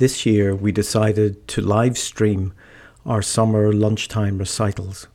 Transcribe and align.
this 0.00 0.24
year 0.24 0.54
we 0.54 0.72
decided 0.72 1.46
to 1.46 1.60
live 1.60 1.98
stream 1.98 2.54
our 3.04 3.20
summer 3.20 3.70
lunchtime 3.70 4.38
recitals. 4.38 5.08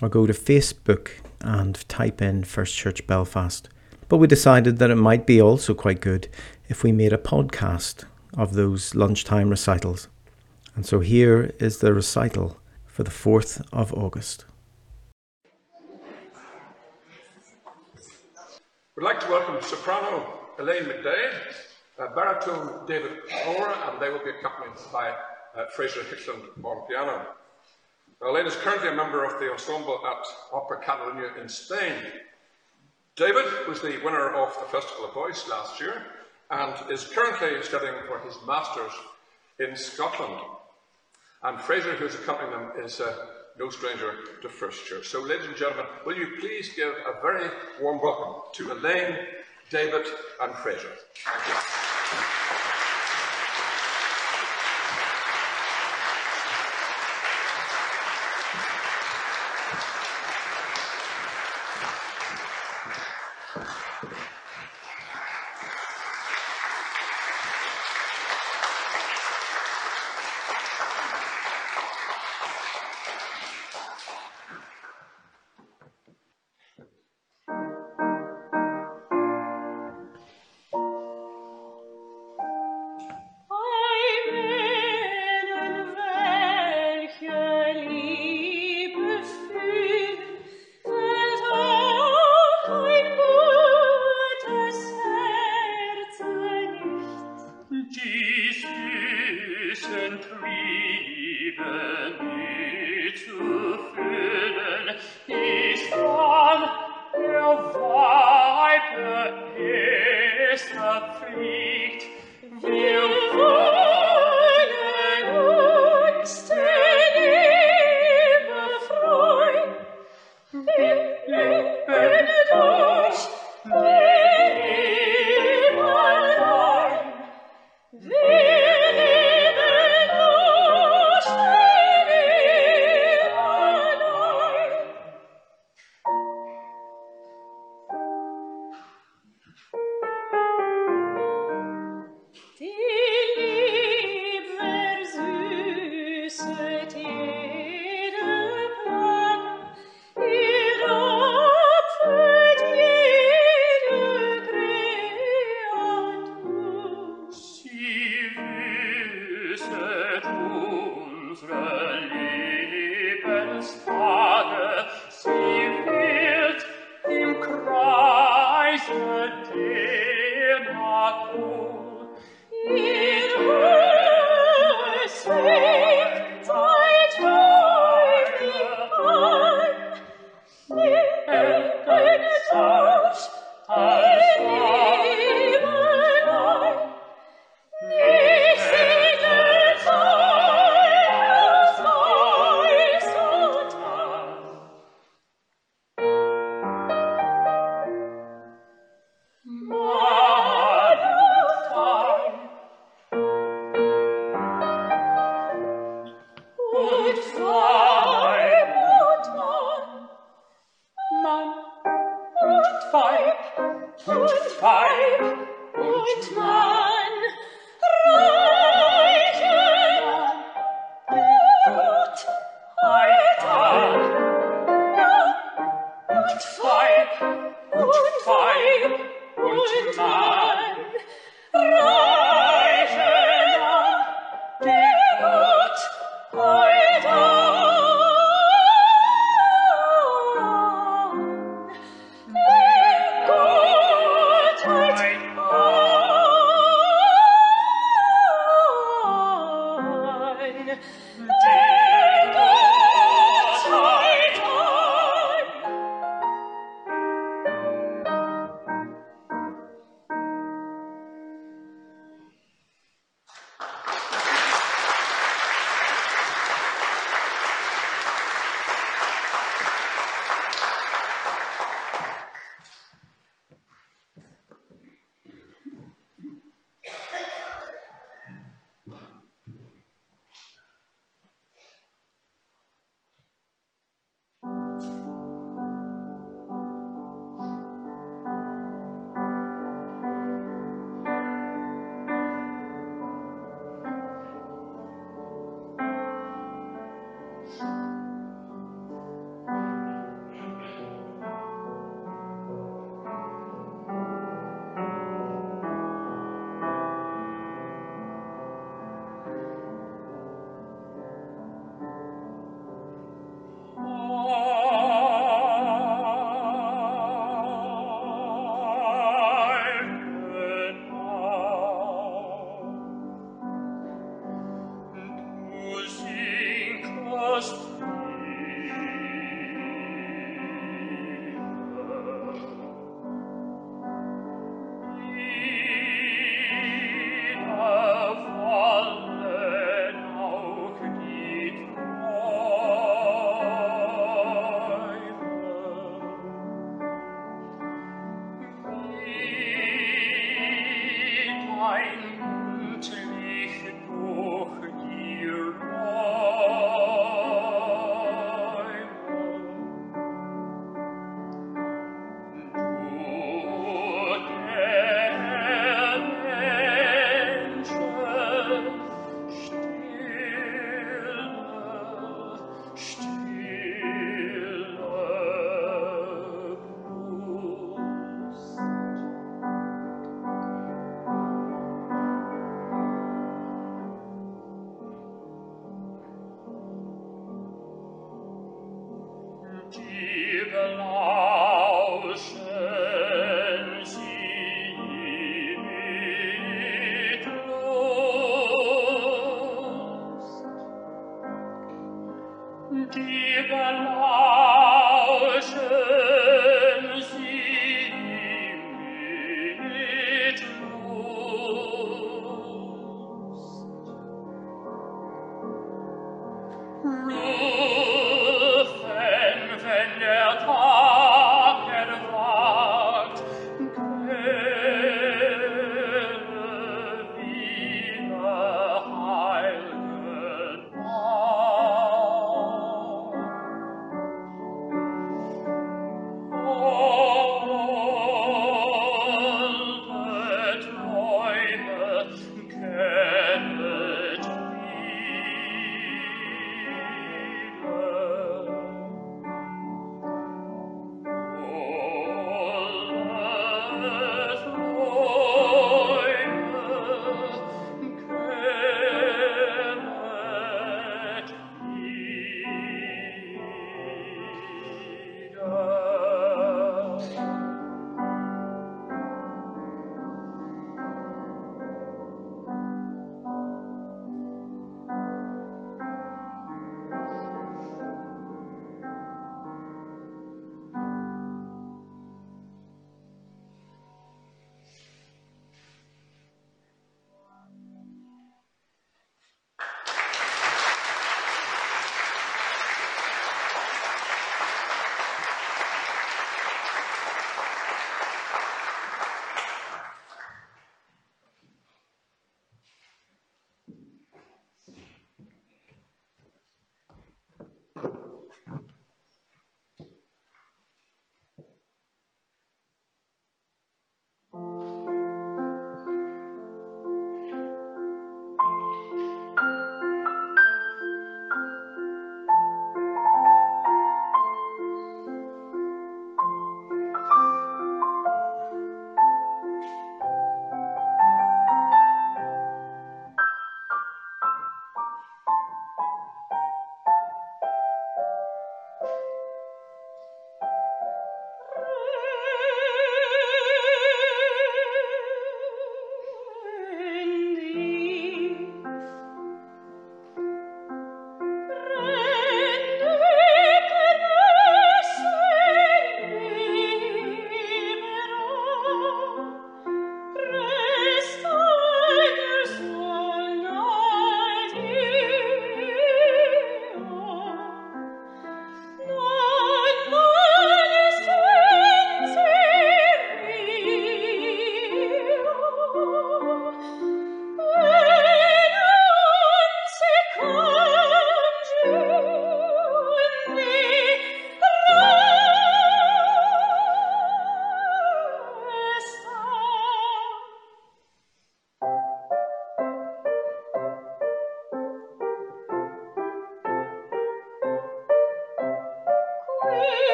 or 0.00 0.08
go 0.08 0.26
to 0.26 0.32
Facebook 0.32 1.10
and 1.42 1.86
type 1.88 2.22
in 2.22 2.44
First 2.44 2.74
Church 2.74 3.06
Belfast. 3.06 3.68
But 4.08 4.16
we 4.16 4.26
decided 4.26 4.78
that 4.78 4.90
it 4.90 4.96
might 4.96 5.26
be 5.26 5.42
also 5.42 5.74
quite 5.74 6.00
good 6.00 6.26
if 6.70 6.82
we 6.82 6.90
made 6.90 7.12
a 7.12 7.18
podcast 7.18 8.04
of 8.32 8.54
those 8.54 8.94
lunchtime 8.94 9.50
recitals. 9.50 10.08
And 10.74 10.86
so 10.86 11.00
here 11.00 11.52
is 11.58 11.80
the 11.80 11.92
recital 11.92 12.56
for 13.00 13.04
the 13.04 13.10
4th 13.10 13.62
of 13.72 13.94
August. 13.94 14.44
We'd 18.94 19.04
like 19.04 19.20
to 19.20 19.30
welcome 19.30 19.56
soprano 19.62 20.40
Elaine 20.58 20.84
McDade, 20.84 21.32
uh, 21.98 22.14
baritone 22.14 22.86
David 22.86 23.12
Moore, 23.46 23.74
and 23.86 23.98
they 24.02 24.10
will 24.10 24.22
be 24.22 24.30
accompanied 24.38 24.76
by 24.92 25.14
uh, 25.56 25.64
Fraser 25.74 26.02
Hickland 26.02 26.42
on 26.62 26.86
piano. 26.86 27.26
Elaine 28.20 28.46
is 28.46 28.56
currently 28.56 28.90
a 28.90 28.94
member 28.94 29.24
of 29.24 29.40
the 29.40 29.50
ensemble 29.50 29.98
at 30.06 30.26
Opera 30.52 30.82
Catalunya 30.84 31.40
in 31.40 31.48
Spain. 31.48 31.94
David 33.16 33.46
was 33.66 33.80
the 33.80 33.98
winner 34.04 34.28
of 34.28 34.54
the 34.60 34.66
Festival 34.66 35.06
of 35.06 35.14
Voice 35.14 35.48
last 35.48 35.80
year 35.80 36.04
and 36.50 36.74
is 36.90 37.04
currently 37.04 37.62
studying 37.62 37.94
for 38.06 38.18
his 38.18 38.36
Masters 38.46 38.92
in 39.58 39.74
Scotland. 39.74 40.42
And 41.42 41.58
Fraser, 41.60 41.94
who's 41.94 42.14
accompanying 42.14 42.52
them, 42.52 42.84
is 42.84 43.00
uh, 43.00 43.14
no 43.58 43.70
stranger 43.70 44.14
to 44.42 44.48
First 44.48 44.84
Church. 44.84 45.08
So, 45.08 45.20
ladies 45.22 45.46
and 45.46 45.56
gentlemen, 45.56 45.86
will 46.04 46.16
you 46.16 46.36
please 46.38 46.70
give 46.74 46.92
a 46.92 47.20
very 47.22 47.48
warm 47.80 48.00
welcome 48.02 48.42
to 48.54 48.72
Elaine, 48.72 49.16
David, 49.70 50.06
and 50.42 50.54
Fraser. 50.56 50.92
Thank 51.14 51.48
you. 51.48 52.79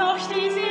auch 0.00 0.18
stets 0.18 0.69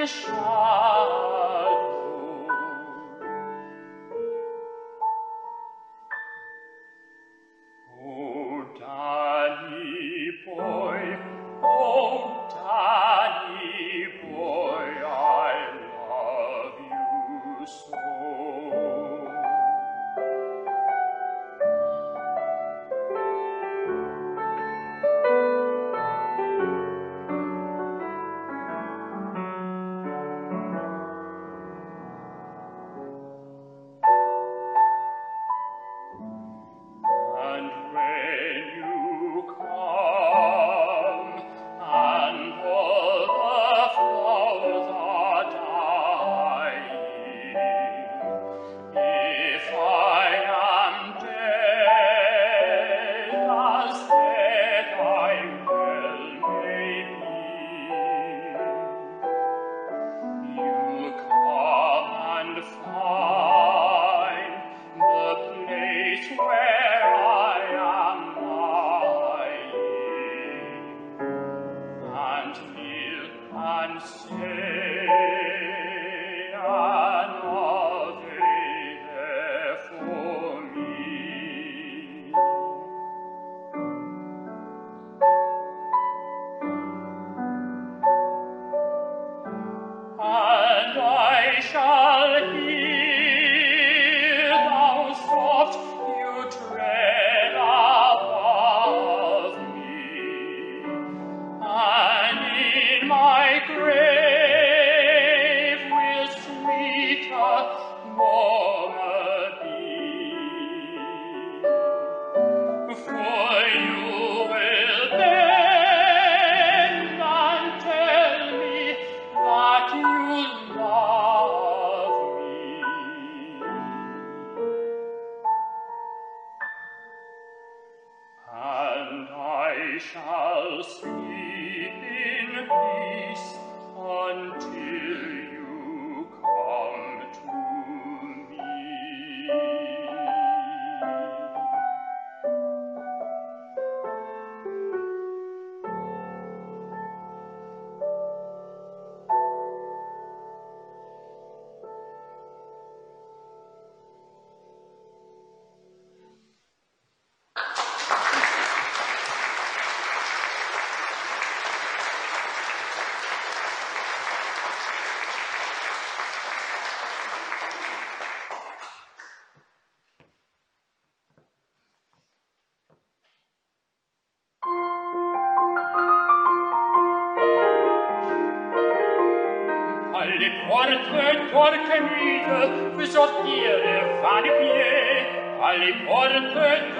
eine 0.00 0.06
Chance. 0.06 0.59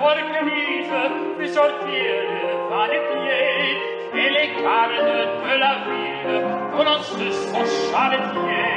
hors 0.02 0.22
camise, 0.32 0.94
des 1.38 1.48
sorcières 1.48 2.72
à 2.72 2.86
les 2.88 3.02
pieds, 3.08 3.78
et 4.20 4.30
les 4.36 4.48
carnes 4.62 5.02
de 5.44 5.54
la 5.64 5.74
ville 5.86 6.42
commencent 6.76 7.30
son 7.52 7.64
charretier. 7.90 8.68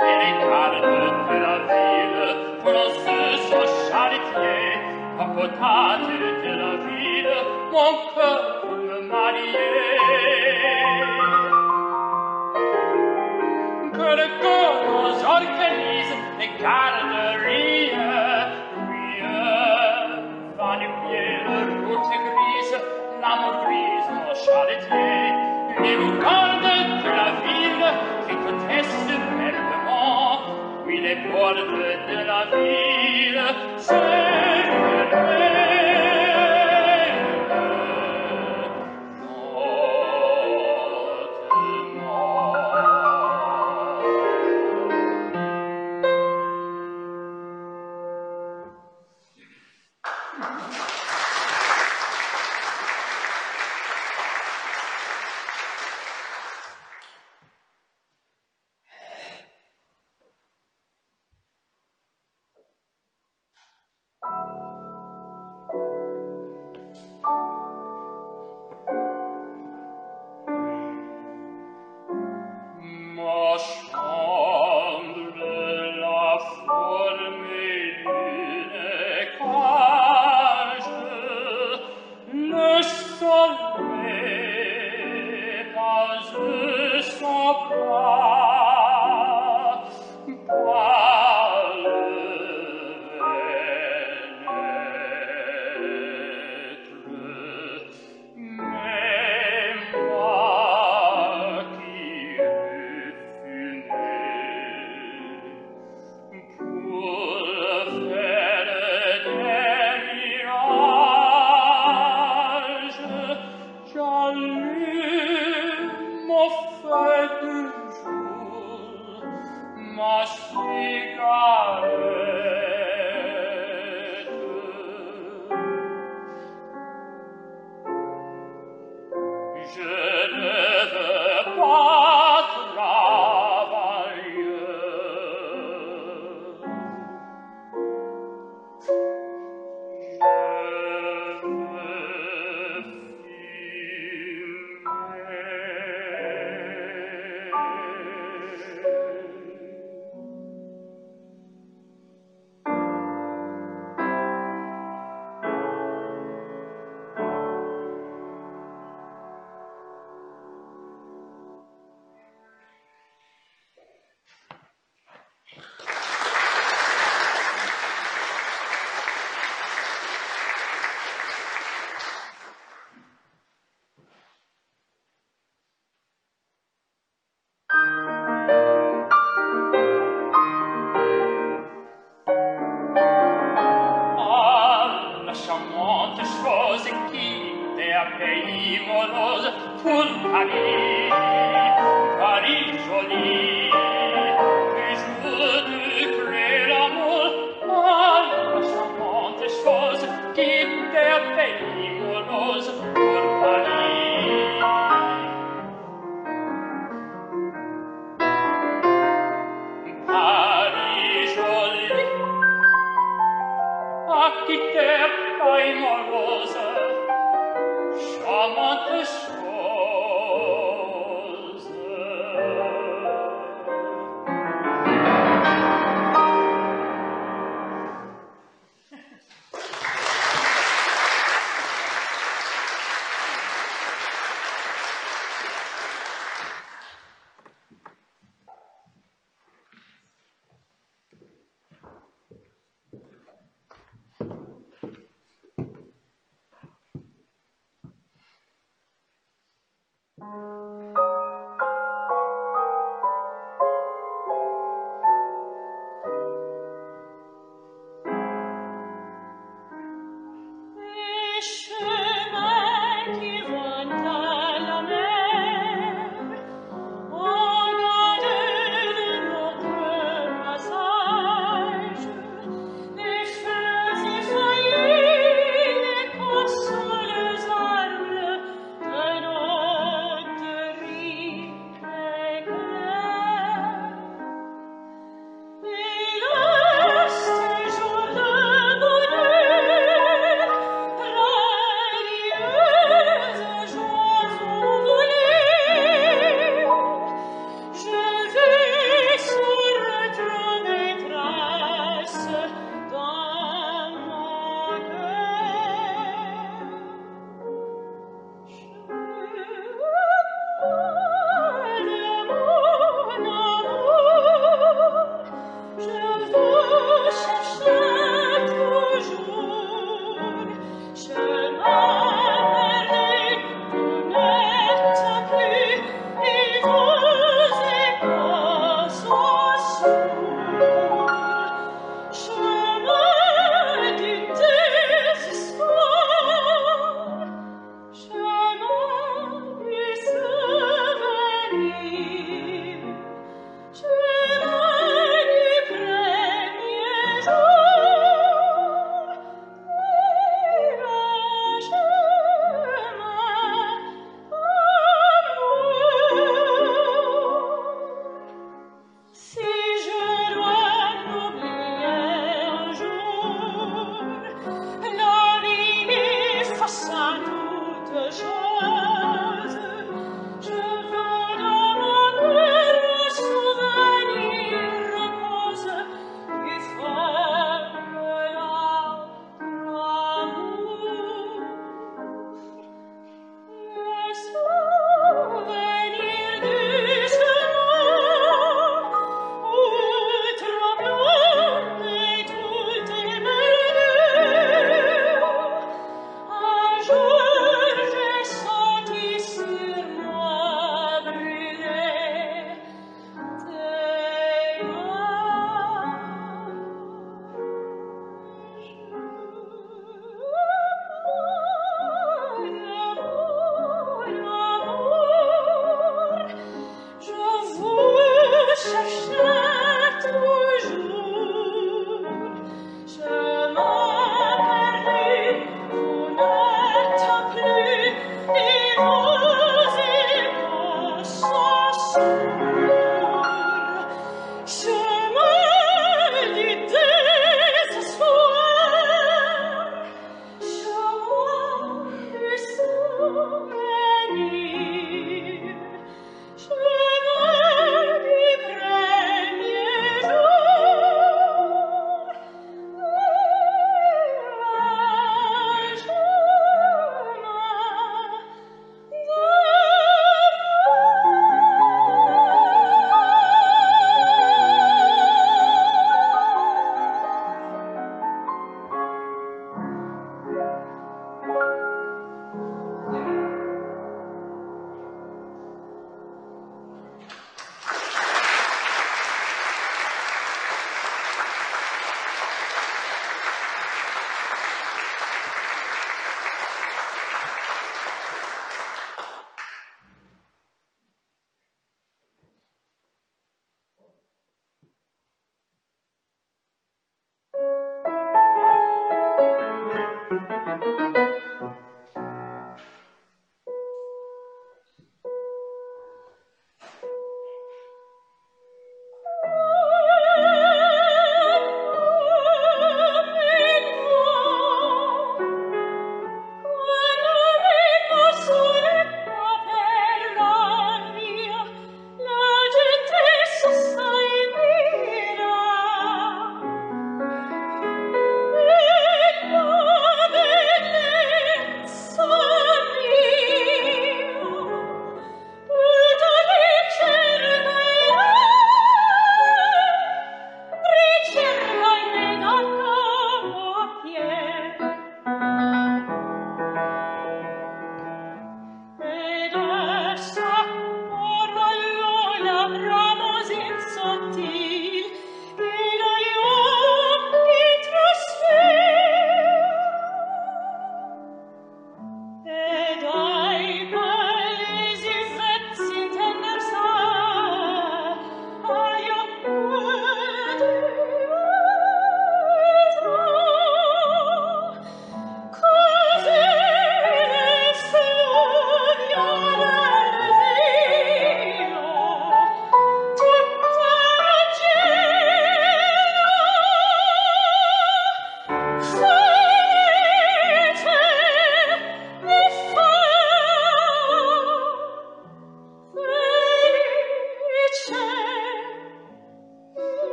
et 0.00 0.16
les 0.22 0.34
carnes 0.48 0.80
de 1.30 1.36
la 1.46 1.56
ville 1.68 2.24
commencent 2.64 3.50
son 3.50 3.64
charretier. 3.90 4.64
Capotage 5.18 6.08
de 6.44 6.52
la 6.62 6.72
ville, 6.86 7.36
mon 7.72 7.92
cœur 8.14 8.40
pour 8.62 8.76
me. 8.76 8.96
Que 13.92 14.10
le 14.20 14.28
corps 14.42 14.75
s'organise 15.26 16.14
des 16.38 16.50
garderies. 16.62 17.90
Oui, 18.88 19.22
va 20.56 20.72
du 20.80 20.88
pied 21.02 21.28
le 21.46 21.58
route 21.84 22.10
grise, 22.26 22.74
l'amour 23.20 23.54
grise 23.64 24.08
au 24.22 24.34
charretier, 24.44 25.24
les 25.82 25.96
lucarnes 25.96 26.74
de 27.06 27.10
la 27.20 27.30
ville 27.44 27.88
cliquetaient 28.24 28.88
superbement. 29.06 30.34
Oui, 30.86 30.96
les 31.00 31.18
portes 31.30 31.72
de 32.10 32.18
la 32.30 32.40
ville 32.54 33.46
s'élevaient. 33.78 35.45
sol 83.18 83.50
me 84.02 85.64
pas 85.74 86.20
de 86.32 87.02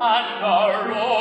and 0.00 0.42
the 0.42 0.88
road. 0.90 1.19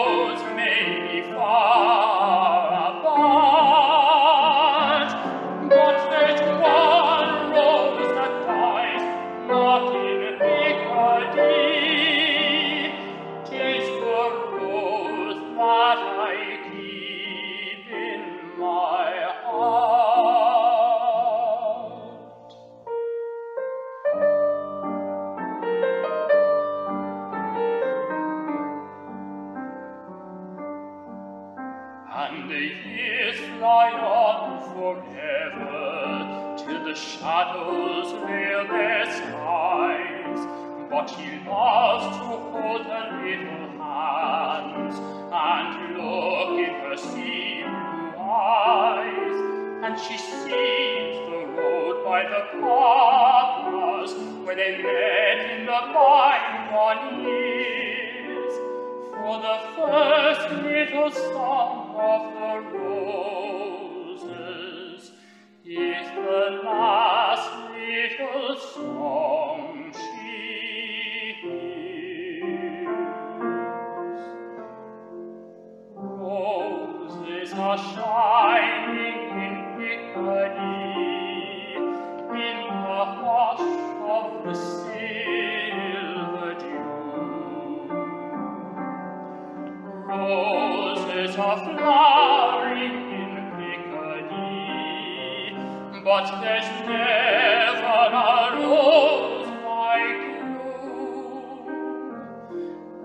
but 96.09 96.41
there's 96.41 96.65
never 96.87 98.03
a 98.17 98.57
rose 98.57 99.47
like 99.63 100.21
you. 100.39 100.57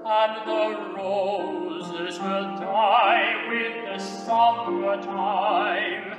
And 0.07 0.35
the 0.49 0.65
roses 0.97 2.19
will 2.19 2.49
die 2.57 3.29
with 3.51 3.75
the 3.85 3.99
summer 3.99 4.97
time, 5.03 6.17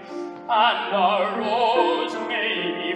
and 0.48 0.94
a 0.94 1.40
rose 1.40 2.14
may 2.28 2.94
be. 2.94 2.96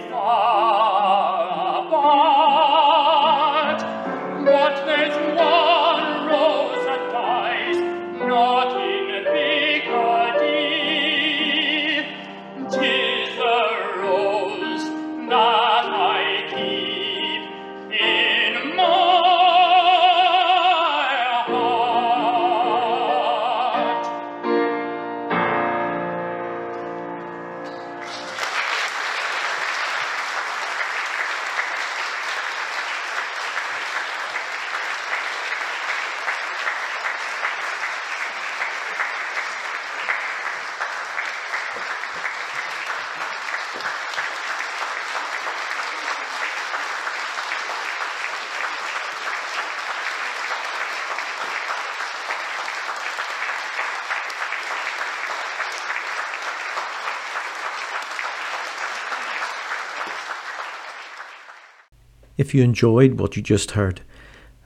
if 62.50 62.54
you 62.56 62.64
enjoyed 62.64 63.20
what 63.20 63.36
you 63.36 63.42
just 63.42 63.70
heard 63.72 64.00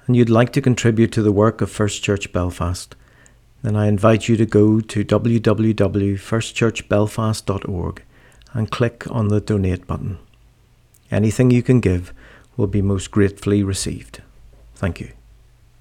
and 0.07 0.15
you'd 0.17 0.31
like 0.31 0.55
to 0.55 0.63
contribute 0.63 1.13
to 1.13 1.21
the 1.21 1.31
work 1.31 1.61
of 1.61 1.71
First 1.71 2.03
Church 2.03 2.33
Belfast, 2.33 2.97
then 3.63 3.77
I 3.77 3.89
invite 3.89 4.27
you 4.27 4.39
to 4.39 4.47
go 4.47 4.81
to 4.81 5.05
www.firstchurchbelfast.org 5.05 8.03
and 8.55 8.71
click 8.71 9.05
on 9.11 9.29
the 9.29 9.43
donate 9.43 9.87
button. 9.87 10.17
Anything 11.11 11.51
you 11.51 11.63
can 11.63 11.81
give 11.81 12.15
will 12.57 12.69
be 12.69 12.81
most 12.81 13.11
gratefully 13.11 13.63
received. 13.63 14.23
Thank 14.75 15.01
you. 15.01 15.13